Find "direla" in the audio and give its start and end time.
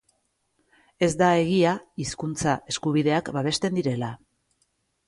3.83-4.15